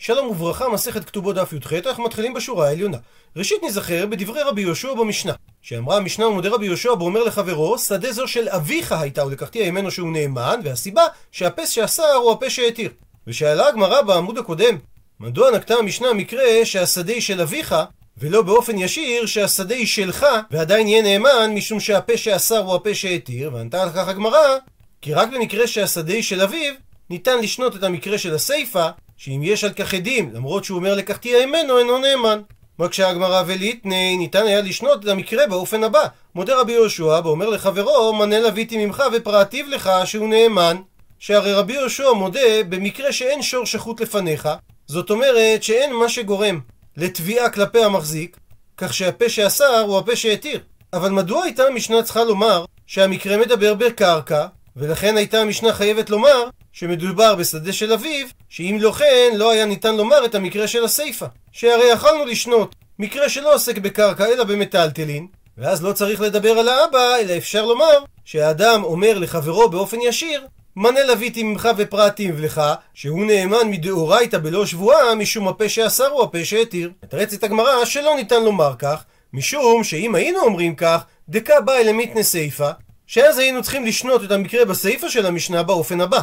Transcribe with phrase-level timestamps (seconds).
[0.00, 2.96] שלום וברכה, מסכת כתובות דף י"ח, אנחנו מתחילים בשורה העליונה.
[3.36, 5.32] ראשית נזכר בדברי רבי יהושע במשנה,
[5.62, 10.12] שאמרה המשנה ומודה רבי יהושע ואומר לחברו, שדה זו של אביך הייתה ולקחתיה ממנו שהוא
[10.12, 12.90] נאמן, והסיבה שהפס שאסר הוא הפה שהתיר.
[13.26, 14.78] ושאלה הגמרא בעמוד הקודם,
[15.20, 17.74] מדוע נקטה המשנה מקרה שהשדה היא של אביך,
[18.18, 23.50] ולא באופן ישיר שהשדה היא שלך, ועדיין יהיה נאמן משום שהפה שאסר הוא הפה שהתיר,
[23.54, 24.56] וענתה על כך הגמרא,
[25.02, 26.74] כי רק במקרה שהשדה היא של אביו,
[27.10, 31.46] ניתן לשנות את המקרה של הסיפא, שאם יש על כך עדים, למרות שהוא אומר לקחתיה
[31.46, 32.40] ממנו, אינו נאמן.
[32.78, 36.04] מקשה הגמרא וליטני, ניתן היה לשנות את המקרה באופן הבא.
[36.34, 40.76] מודה רבי יהושע, ואומר לחברו, מנה לוויתי ממך ופרעתיו לך שהוא נאמן.
[41.18, 44.48] שהרי רבי יהושע מודה במקרה שאין שור שחוט לפניך,
[44.86, 46.60] זאת אומרת שאין מה שגורם
[46.96, 48.36] לתביעה כלפי המחזיק,
[48.76, 50.60] כך שהפה שאסר הוא הפה שהתיר.
[50.92, 54.46] אבל מדוע הייתה המשנה צריכה לומר שהמקרה מדבר בקרקע,
[54.78, 59.96] ולכן הייתה המשנה חייבת לומר שמדובר בשדה של אביו, שאם לא כן, לא היה ניתן
[59.96, 61.26] לומר את המקרה של הסיפא.
[61.52, 65.26] שהרי יכלנו לשנות מקרה שלא עוסק בקרקע אלא במטלטלין,
[65.58, 71.04] ואז לא צריך לדבר על האבא, אלא אפשר לומר שהאדם אומר לחברו באופן ישיר, מנה
[71.04, 72.62] לוויתי ממך ופרעתים לך,
[72.94, 76.90] שהוא נאמן מדאורייתא בלא שבועה, משום הפה שאסר הוא הפה שהתיר.
[77.04, 82.70] מתרצת הגמרא שלא ניתן לומר כך, משום שאם היינו אומרים כך, דקה באי למיתנה סיפא,
[83.08, 86.20] שאז היינו צריכים לשנות את המקרה בסיפא של המשנה באופן הבא.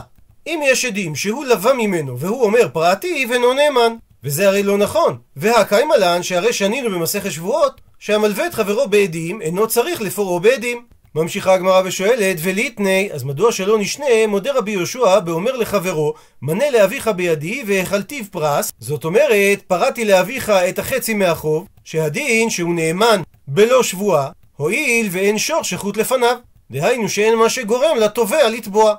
[0.48, 5.18] אם יש עדים שהוא לווה ממנו והוא אומר פרעתי ואינו נאמן, וזה הרי לא נכון.
[5.36, 10.86] והקיימה לן שהרי שנינו במסכת שבועות שהמלווה את חברו בעדים אינו צריך לפורו בעדים.
[11.16, 17.08] ממשיכה הגמרא ושואלת, וליטני, אז מדוע שלא נשנה, מודה רבי יהושע באומר לחברו, מנה לאביך
[17.08, 24.30] בידי והאכלתיו פרס, זאת אומרת, פרעתי לאביך את החצי מהחוב, שהדין שהוא נאמן בלא שבועה,
[24.56, 26.38] הואיל ואין שור שחוט לפניו.
[26.72, 28.96] דהיינו שאין מה שגורם לתובע לתבוע.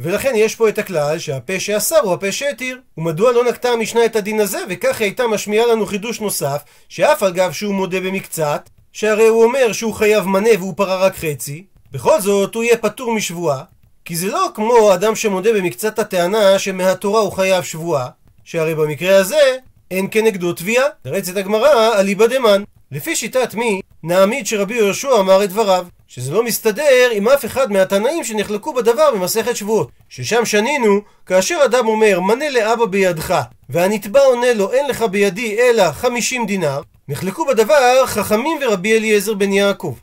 [0.00, 2.80] ולכן יש פה את הכלל שהפה שאסר הוא הפה שהתיר.
[2.98, 7.32] ומדוע לא נקטה המשנה את הדין הזה, וכך הייתה משמיעה לנו חידוש נוסף, שאף על
[7.32, 12.20] גב שהוא מודה במקצת, שהרי הוא אומר שהוא חייב מנה והוא פרה רק חצי, בכל
[12.20, 13.62] זאת הוא יהיה פטור משבועה,
[14.04, 18.08] כי זה לא כמו אדם שמודה במקצת הטענה שמהתורה הוא חייב שבועה,
[18.44, 19.56] שהרי במקרה הזה
[19.90, 20.84] אין כנגדו תביעה.
[21.04, 22.62] נרצת הגמרא אליבא דמן.
[22.92, 25.86] לפי שיטת מי, נעמיד שרבי יהושע אמר את דבריו.
[26.08, 29.90] שזה לא מסתדר עם אף אחד מהתנאים שנחלקו בדבר במסכת שבועות.
[30.08, 35.92] ששם שנינו, כאשר אדם אומר, מנה לאבא בידך, והנתבע עונה לו, אין לך בידי אלא
[35.92, 39.94] חמישים דינר, נחלקו בדבר חכמים ורבי אליעזר בן יעקב.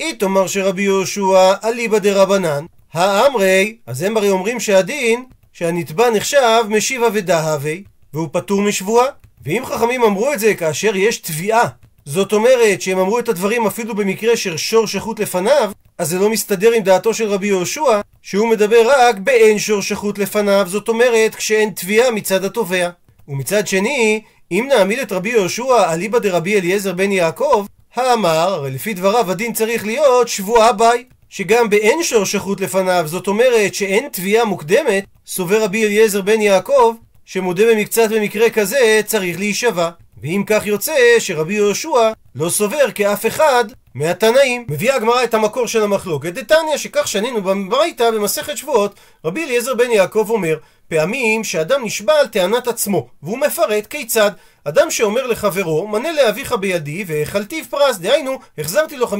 [0.00, 7.02] אי תאמר שרבי יהושע אליבא דרבנן, האמרי, אז הם הרי אומרים שהדין, שהנתבע נחשב משיב
[7.14, 7.84] ודהבי,
[8.14, 9.06] והוא פטור משבועה.
[9.44, 11.68] ואם חכמים אמרו את זה כאשר יש תביעה
[12.04, 16.30] זאת אומרת שהם אמרו את הדברים אפילו במקרה של שור שחוט לפניו, אז זה לא
[16.30, 21.34] מסתדר עם דעתו של רבי יהושע, שהוא מדבר רק באין שור שחוט לפניו, זאת אומרת
[21.34, 22.88] כשאין תביעה מצד התובע.
[23.28, 24.20] ומצד שני,
[24.52, 29.52] אם נעמיד את רבי יהושע אליבא דרבי אליעזר בן יעקב, האמר, הרי לפי דבריו הדין
[29.52, 31.04] צריך להיות שבועה ביי.
[31.30, 36.94] שגם באין שור שחוט לפניו, זאת אומרת שאין תביעה מוקדמת, סובר רבי אליעזר בן יעקב,
[37.24, 39.90] שמודה במקצת במקרה כזה צריך להישבע.
[40.22, 43.64] ואם כך יוצא שרבי יהושע לא סובר כאף אחד
[43.94, 44.66] מהתנאים.
[44.68, 46.32] מביאה הגמרא את המקור של המחלוקת.
[46.32, 48.94] דתניא שכך שנינו בברייתא במסכת שבועות,
[49.24, 54.30] רבי אליעזר בן יעקב אומר, פעמים שאדם נשבע על טענת עצמו, והוא מפרט כיצד.
[54.64, 59.12] אדם שאומר לחברו, מנה לאביך בידי והאכלתיו פרס, דהיינו, החזרתי לו 50%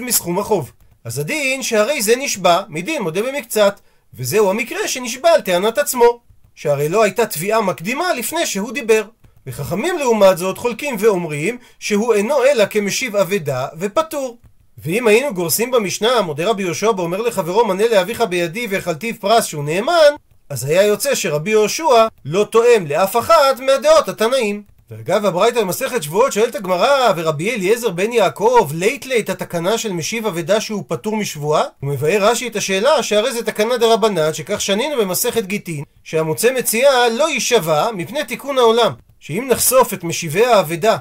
[0.00, 0.72] מסכום החוב.
[1.04, 3.80] אז הדין שהרי זה נשבע, מדין מודה במקצת,
[4.14, 6.20] וזהו המקרה שנשבע על טענת עצמו.
[6.54, 9.02] שהרי לא הייתה תביעה מקדימה לפני שהוא דיבר.
[9.46, 14.36] וחכמים לעומת זאת חולקים ואומרים שהוא אינו אלא כמשיב אבדה ופטור.
[14.84, 19.64] ואם היינו גורסים במשנה, מודה רבי יהושע ואומר לחברו מנה לאביך בידי והחלטיב פרס שהוא
[19.64, 20.12] נאמן,
[20.50, 24.62] אז היה יוצא שרבי יהושע לא תואם לאף אחת מהדעות התנאים.
[24.90, 30.26] ואגב הברייתא במסכת שבועות שואלת הגמרא ורבי אליעזר בן יעקב לית לית התקנה של משיב
[30.26, 31.64] אבדה שהוא פטור משבועה?
[31.80, 37.08] הוא מבאר רש"י את השאלה שהרי זה תקנה דרבנן שכך שנינו במסכת גיטין שהמוצא מציאה
[37.08, 40.96] לא יישבע מפני תיקון העולם שאם נחשוף את משיבי האבדה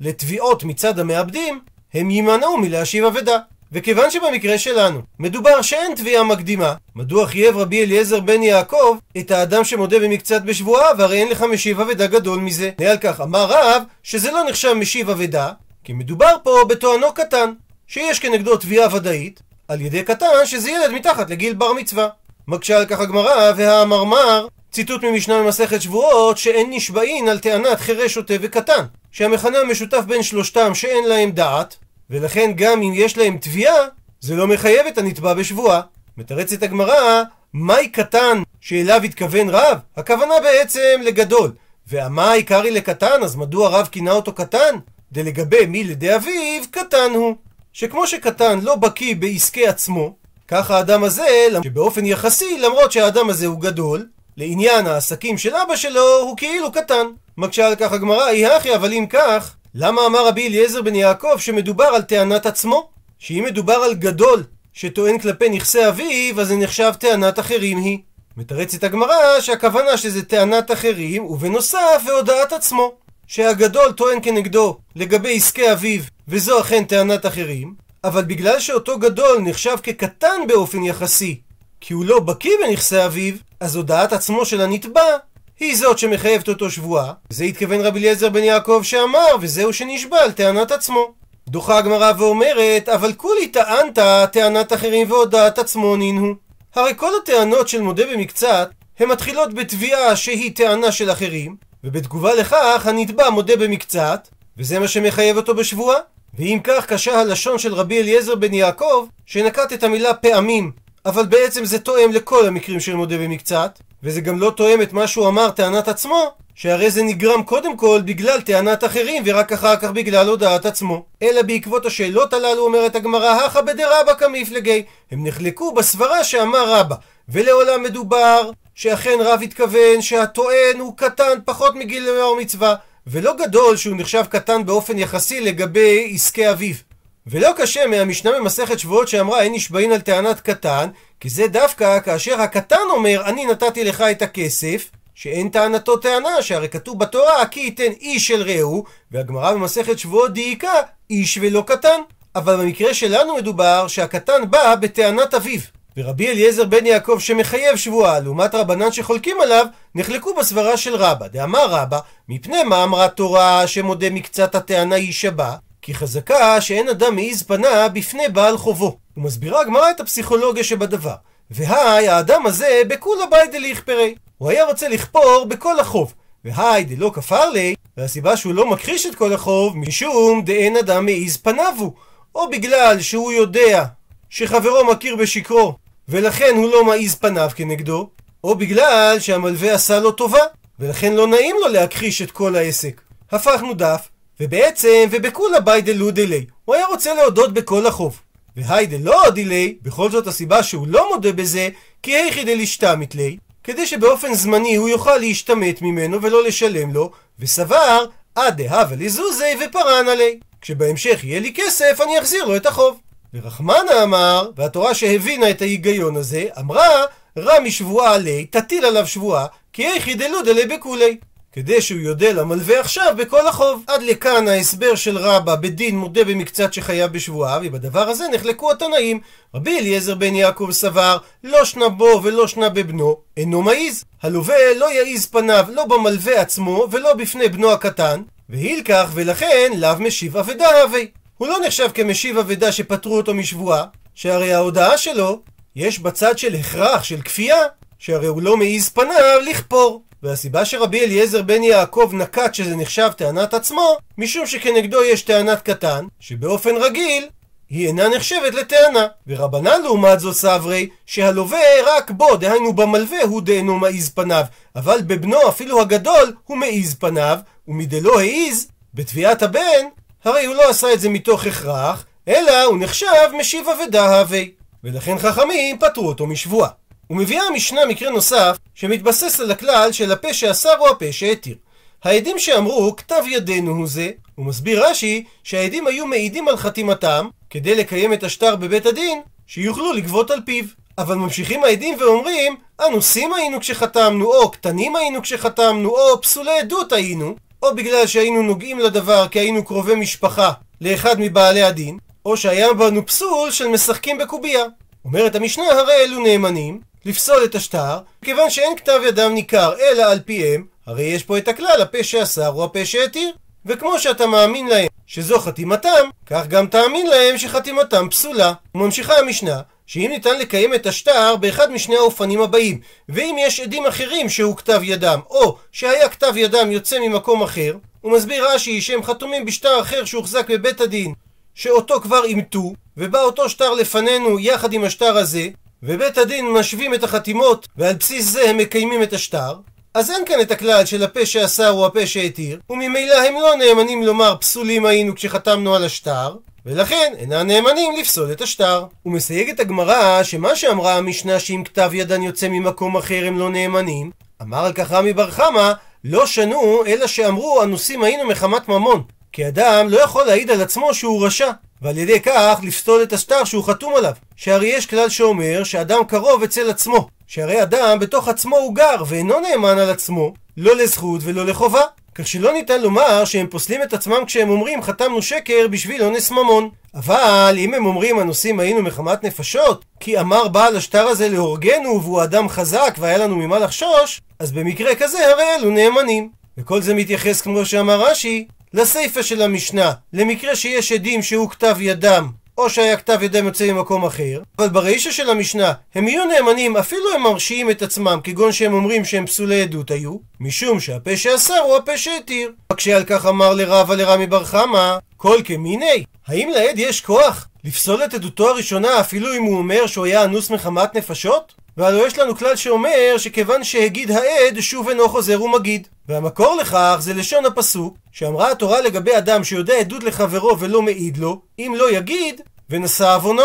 [0.00, 1.60] לתביעות מצד המאבדים,
[1.94, 3.38] הם יימנעו מלהשיב אבדה.
[3.72, 9.64] וכיוון שבמקרה שלנו מדובר שאין תביעה מקדימה, מדוע חייב רבי אליעזר בן יעקב את האדם
[9.64, 12.70] שמודה במקצת בשבועה, והרי אין לך משיב אבדה גדול מזה.
[12.80, 15.52] ועל כך אמר רב שזה לא נחשב משיב אבדה,
[15.84, 17.52] כי מדובר פה בתואנו קטן,
[17.86, 22.08] שיש כנגדו תביעה ודאית, על ידי קטן שזה ילד מתחת לגיל בר מצווה.
[22.48, 28.34] מקשה על כך הגמרא, והמרמר ציטוט ממשנה במסכת שבועות שאין נשבעין על טענת חירש שוטה
[28.40, 31.76] וקטן שהמכנה המשותף בין שלושתם שאין להם דעת
[32.10, 33.86] ולכן גם אם יש להם תביעה
[34.20, 35.80] זה לא מחייב את הנתבע בשבועה
[36.16, 37.22] מתרצת הגמרא
[37.52, 39.78] מהי קטן שאליו התכוון רב?
[39.96, 41.52] הכוונה בעצם לגדול
[41.86, 44.76] ואמה עיקרי לקטן, אז מדוע רב כינה אותו קטן?
[45.12, 47.34] דלגבי מי לידי אביו, קטן הוא.
[47.72, 50.14] שכמו שקטן לא בקיא בעסקי עצמו,
[50.48, 54.06] כך האדם הזה, שבאופן יחסי, למרות שהאדם הזה הוא גדול,
[54.38, 57.06] לעניין העסקים של אבא שלו, הוא כאילו קטן.
[57.36, 61.38] מקשה על כך הגמרא, אי הכי, אבל אם כך, למה אמר רבי אליעזר בן יעקב
[61.38, 62.88] שמדובר על טענת עצמו?
[63.18, 67.98] שאם מדובר על גדול שטוען כלפי נכסי אביו, אז זה נחשב טענת אחרים היא.
[68.36, 72.92] מתרצת הגמרא שהכוונה שזה טענת אחרים, ובנוסף והודעת עצמו.
[73.26, 77.74] שהגדול טוען כנגדו לגבי עסקי אביו, וזו אכן טענת אחרים,
[78.04, 81.40] אבל בגלל שאותו גדול נחשב כקטן באופן יחסי,
[81.80, 85.16] כי הוא לא בקיא בנכסי אביו, אז הודעת עצמו של הנתבע
[85.60, 87.12] היא זאת שמחייבת אותו שבועה.
[87.30, 91.12] זה התכוון רבי אליעזר בן יעקב שאמר, וזהו שנשבע על טענת עצמו.
[91.48, 93.98] דוחה הגמרא ואומרת, אבל כולי טענת
[94.32, 96.34] טענת אחרים והודעת עצמו נינו.
[96.74, 102.82] הרי כל הטענות של מודה במקצת, הן מתחילות בתביעה שהיא טענה של אחרים, ובתגובה לכך
[102.84, 104.28] הנתבע מודה במקצת,
[104.58, 105.98] וזה מה שמחייב אותו בשבועה.
[106.38, 110.72] ואם כך קשה הלשון של רבי אליעזר בן יעקב, שנקט את המילה פעמים,
[111.08, 115.06] אבל בעצם זה תואם לכל המקרים של מודה במקצת, וזה גם לא תואם את מה
[115.06, 119.90] שהוא אמר טענת עצמו, שהרי זה נגרם קודם כל בגלל טענת אחרים ורק אחר כך
[119.90, 121.04] בגלל הודעת עצמו.
[121.22, 124.82] אלא בעקבות השאלות הללו אומרת הגמרא, הכא בדרבא כמפלגי.
[125.10, 126.96] הם נחלקו בסברה שאמר רבא,
[127.28, 132.74] ולעולם מדובר שאכן רב התכוון שהטוען הוא קטן פחות מגיל למה מצווה,
[133.06, 136.87] ולא גדול שהוא נחשב קטן באופן יחסי לגבי עסקי אביו.
[137.30, 140.88] ולא קשה מהמשנה במסכת שבועות שאמרה אין נשבעין על טענת קטן,
[141.20, 146.68] כי זה דווקא כאשר הקטן אומר אני נתתי לך את הכסף, שאין טענתו טענה, שהרי
[146.68, 150.72] כתוב בתורה כי ייתן איש של רעהו, והגמרא במסכת שבועות דייקה
[151.10, 152.00] איש ולא קטן.
[152.34, 155.60] אבל במקרה שלנו מדובר שהקטן בא בטענת אביו.
[155.96, 161.26] ורבי אליעזר בן יעקב שמחייב שבועה, לעומת רבנן שחולקים עליו, נחלקו בסברה של רבא.
[161.26, 161.98] דאמר רבא,
[162.28, 165.54] מפני מה אמרה תורה שמודה מקצת הטענה יישבע?
[165.88, 168.98] כי חזקה שאין אדם מעיז פנה בפני בעל חובו.
[169.16, 171.14] ומסבירה הגמרא את הפסיכולוגיה שבדבר.
[171.50, 174.14] והי, האדם הזה בכולה בית דליכפרי.
[174.38, 176.14] הוא היה רוצה לכפור בכל החוב.
[176.44, 181.36] והי דלא כפר לי, והסיבה שהוא לא מכחיש את כל החוב, משום דאין אדם מעיז
[181.36, 181.92] פניו הוא.
[182.34, 183.84] או בגלל שהוא יודע
[184.30, 185.74] שחברו מכיר בשקרו,
[186.08, 188.08] ולכן הוא לא מעיז פניו כנגדו,
[188.44, 190.42] או בגלל שהמלווה עשה לו טובה,
[190.78, 193.00] ולכן לא נעים לו להכחיש את כל העסק.
[193.32, 194.08] הפכנו דף,
[194.40, 196.46] ובעצם, ובכולה ביי דלו דילי.
[196.64, 198.20] הוא היה רוצה להודות בכל החוב.
[198.56, 201.68] והי דלא דילי, בכל זאת הסיבה שהוא לא מודה בזה,
[202.02, 208.04] כי היכי דלשתמית לי, כדי שבאופן זמני הוא יוכל להשתמט ממנו ולא לשלם לו, וסבר,
[208.34, 210.38] עד דהבה לזוזי ופרן עלי.
[210.60, 213.00] כשבהמשך יהיה לי כסף, אני אחזיר לו את החוב.
[213.34, 217.04] ורחמנה אמר, והתורה שהבינה את ההיגיון הזה, אמרה,
[217.38, 221.16] רע משבועה עלי, תטיל עליו שבועה, כי היכי דלו דלי בכולי.
[221.58, 223.84] כדי שהוא יודה למלווה עכשיו בכל החוב.
[223.86, 229.20] עד לכאן ההסבר של רבא בדין מודה במקצת שחייב בשבועה, ובדבר הזה נחלקו התנאים.
[229.54, 234.04] רבי אליעזר בן יעקב סבר, לא שנה בו ולא שנה בבנו, אינו מעיז.
[234.22, 240.36] הלווה לא יעיז פניו לא במלווה עצמו ולא בפני בנו הקטן, והילקח ולכן לאו משיב
[240.36, 241.10] אבדה הווי.
[241.38, 243.84] הוא לא נחשב כמשיב אבדה שפטרו אותו משבועה,
[244.14, 245.40] שהרי ההודעה שלו,
[245.76, 247.62] יש בצד של הכרח, של כפייה,
[247.98, 250.07] שהרי הוא לא מעיז פניו לכפור.
[250.22, 256.06] והסיבה שרבי אליעזר בן יעקב נקט שזה נחשב טענת עצמו, משום שכנגדו יש טענת קטן,
[256.20, 257.28] שבאופן רגיל
[257.70, 259.06] היא אינה נחשבת לטענה.
[259.26, 264.44] ורבנן לעומת זו סברי, שהלווה רק בו, דהיינו במלווה, הוא דאינו מעיז פניו,
[264.76, 269.86] אבל בבנו אפילו הגדול הוא מעיז פניו, ומדלא העיז, בתביעת הבן,
[270.24, 273.06] הרי הוא לא עשה את זה מתוך הכרח, אלא הוא נחשב
[273.38, 274.52] משיב אבדה הווי.
[274.84, 276.68] ולכן חכמים פטרו אותו משבועה.
[277.10, 281.56] ומביאה המשנה מקרה נוסף, שמתבסס על הכלל של הפה שאסר או הפה שהתיר.
[282.04, 287.74] העדים שאמרו כתב ידינו הוא זה, הוא מסביר רש"י שהעדים היו מעידים על חתימתם כדי
[287.74, 290.64] לקיים את השטר בבית הדין, שיוכלו לגבות על פיו.
[290.98, 297.36] אבל ממשיכים העדים ואומרים, אנוסים היינו כשחתמנו, או קטנים היינו כשחתמנו, או פסולי עדות היינו,
[297.62, 303.06] או בגלל שהיינו נוגעים לדבר כי היינו קרובי משפחה לאחד מבעלי הדין, או שהיה בנו
[303.06, 304.64] פסול של משחקים בקובייה.
[305.04, 310.20] אומרת המשנה, הרי אלו נאמנים, לפסול את השטר, כיוון שאין כתב ידם ניכר אלא על
[310.24, 313.30] פיהם, הרי יש פה את הכלל, הפה שאסר הוא הפה שהתיר.
[313.66, 318.52] וכמו שאתה מאמין להם שזו חתימתם, כך גם תאמין להם שחתימתם פסולה.
[318.74, 324.28] וממשיכה המשנה, שאם ניתן לקיים את השטר באחד משני האופנים הבאים, ואם יש עדים אחרים
[324.28, 329.44] שהוא כתב ידם, או שהיה כתב ידם יוצא ממקום אחר, הוא מסביר רש"י שהם חתומים
[329.44, 331.14] בשטר אחר שהוחזק בבית הדין,
[331.54, 335.48] שאותו כבר אימתו, ובא אותו שטר לפנינו יחד עם השטר הזה,
[335.82, 339.54] ובית הדין משווים את החתימות, ועל בסיס זה הם מקיימים את השטר,
[339.94, 344.04] אז אין כאן את הכלל של הפה שאסר הוא הפה שהתיר, וממילא הם לא נאמנים
[344.04, 348.84] לומר פסולים היינו כשחתמנו על השטר, ולכן אינם נאמנים לפסול את השטר.
[349.02, 353.50] הוא מסייג את הגמרא שמה שאמרה המשנה שאם כתב ידן יוצא ממקום אחר הם לא
[353.50, 354.10] נאמנים,
[354.42, 355.72] אמר על כך רמי בר חמא,
[356.04, 359.02] לא שנו אלא שאמרו אנוסים היינו מחמת ממון.
[359.32, 361.50] כי אדם לא יכול להעיד על עצמו שהוא רשע,
[361.82, 364.12] ועל ידי כך לפסול את השטר שהוא חתום עליו.
[364.36, 369.40] שהרי יש כלל שאומר שאדם קרוב אצל עצמו, שהרי אדם בתוך עצמו הוא גר ואינו
[369.40, 371.82] נאמן על עצמו, לא לזכות ולא לחובה.
[372.14, 376.68] כך שלא ניתן לומר שהם פוסלים את עצמם כשהם אומרים חתמנו שקר בשביל אונס ממון.
[376.94, 382.22] אבל אם הם אומרים הנושאים היינו מחמת נפשות, כי אמר בעל השטר הזה להורגנו והוא
[382.22, 386.30] אדם חזק והיה לנו ממה לחשוש, אז במקרה כזה הרי אלו נאמנים.
[386.58, 392.28] וכל זה מתייחס כמו שאמר רש"י, לסיפא של המשנה, למקרה שיש עדים שהוא כתב ידם,
[392.58, 397.14] או שהיה כתב ידם יוצא ממקום אחר, אבל ברישא של המשנה הם יהיו נאמנים אפילו
[397.14, 401.76] הם מרשיעים את עצמם, כגון שהם אומרים שהם פסולי עדות היו, משום שהפה שאסר הוא
[401.76, 402.52] הפה שהתיר.
[402.72, 408.04] רק שעל כך אמר לרבה לרמי בר חמא, כל כמיני, האם לעד יש כוח לפסול
[408.04, 411.54] את עדותו הראשונה אפילו אם הוא אומר שהוא היה אנוס מחמת נפשות?
[411.76, 415.88] והלוא יש לנו כלל שאומר שכיוון שהגיד העד שוב אינו חוזר ומגיד.
[416.08, 421.40] והמקור לכך זה לשון הפסוק שאמרה התורה לגבי אדם שיודע עדות לחברו ולא מעיד לו,
[421.58, 423.42] אם לא יגיד, ונשא עוונו.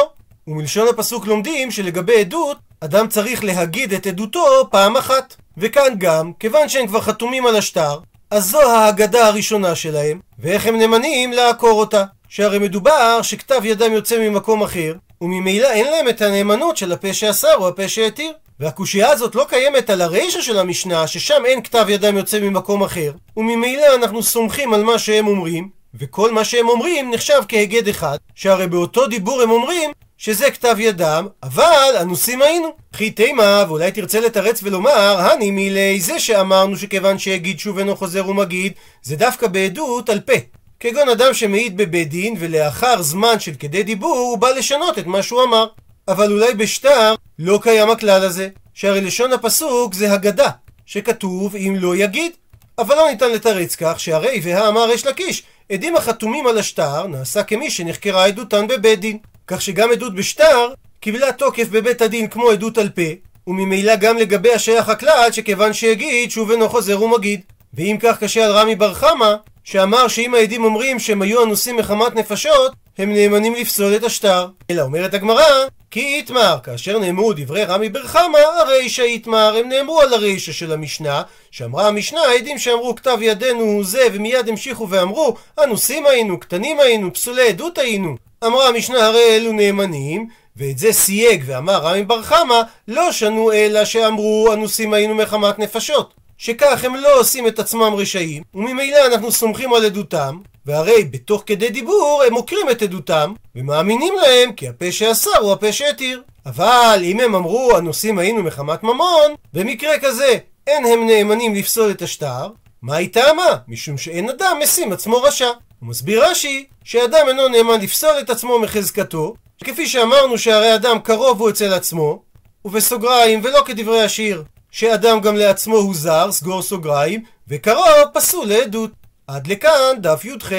[0.47, 5.35] ומלשון הפסוק לומדים שלגבי עדות, אדם צריך להגיד את עדותו פעם אחת.
[5.57, 7.99] וכאן גם, כיוון שהם כבר חתומים על השטר,
[8.31, 12.03] אז זו ההגדה הראשונה שלהם, ואיך הם נאמנים לעקור אותה.
[12.29, 17.55] שהרי מדובר שכתב ידם יוצא ממקום אחר, וממילא אין להם את הנאמנות של הפה שאסר
[17.55, 18.33] או הפה שהתיר.
[18.59, 23.11] והקושייה הזאת לא קיימת על הרישא של המשנה, ששם אין כתב ידם יוצא ממקום אחר,
[23.37, 25.69] וממילא אנחנו סומכים על מה שהם אומרים,
[25.99, 31.27] וכל מה שהם אומרים נחשב כהיגד אחד, שהרי באותו דיבור הם אומרים שזה כתב ידם,
[31.43, 32.69] אבל אנוסים היינו.
[32.93, 38.29] חי תימה, ואולי תרצה לתרץ ולומר, הני מילי זה שאמרנו שכיוון שהגיד שוב אינו חוזר
[38.29, 40.33] ומגיד, זה דווקא בעדות על פה.
[40.79, 45.23] כגון אדם שמעיד בבית דין, ולאחר זמן של כדי דיבור, הוא בא לשנות את מה
[45.23, 45.65] שהוא אמר.
[46.07, 50.49] אבל אולי בשטר לא קיים הכלל הזה, שהרי לשון הפסוק זה הגדה,
[50.85, 52.31] שכתוב אם לא יגיד.
[52.77, 57.71] אבל לא ניתן לתרץ כך שהרי והאמר יש לקיש, עדים החתומים על השטר נעשה כמי
[57.71, 59.17] שנחקרה עדותן בבית דין.
[59.47, 63.01] כך שגם עדות בשטר קיבלה תוקף בבית הדין כמו עדות על פה,
[63.47, 67.41] וממילא גם לגבי השייך הכלל שכיוון שהגיד שוב אינו חוזר ומגיד.
[67.73, 72.15] ואם כך קשה על רמי בר חמא, שאמר שאם העדים אומרים שהם היו אנוסים מחמת
[72.15, 74.47] נפשות, הם נאמנים לפסול את השטר.
[74.71, 75.43] אלא אומרת הגמרא,
[75.91, 80.71] כי איתמר, כאשר נאמרו דברי רמי בר חמא, הרישא איתמר, הם נאמרו על הרישא של
[80.71, 86.79] המשנה, שאמרה המשנה, העדים שאמרו כתב ידינו הוא זה, ומיד המשיכו ואמרו, אנוסים היינו, קטנים
[86.79, 88.15] היינו, פסולי עדות היינו.
[88.45, 90.27] אמרה המשנה, הרי אלו נאמנים,
[90.57, 96.13] ואת זה סייג ואמר רמי בר חמא, לא שנו אלא שאמרו אנוסים היינו מחמת נפשות.
[96.43, 101.69] שכך הם לא עושים את עצמם רשעים, וממילא אנחנו סומכים על עדותם, והרי בתוך כדי
[101.69, 106.21] דיבור הם מוכרים את עדותם, ומאמינים להם כי הפה שאסר הוא הפה שהתיר.
[106.45, 112.01] אבל אם הם אמרו הנושאים היינו מחמת ממון, במקרה כזה אין הם נאמנים לפסול את
[112.01, 112.47] השטר,
[112.81, 113.57] מה היא טעמה?
[113.67, 115.49] משום שאין אדם משים עצמו רשע.
[115.79, 119.33] הוא מסביר רש"י שאדם אינו נאמן לפסול את עצמו מחזקתו,
[119.63, 122.21] כפי שאמרנו שהרי אדם קרוב הוא אצל עצמו,
[122.65, 124.43] ובסוגריים ולא כדברי השיר,
[124.73, 128.91] שאדם גם לעצמו הוא זר, סגור סוגריים, וקרוב פסול לעדות.
[129.27, 130.51] עד לכאן דף י"ח.